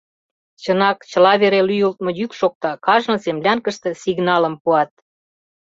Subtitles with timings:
[0.61, 4.91] Чынак, чыла вере лӱйылтмӧ йӱк шокта, кажне землянкыште сигналым пуат.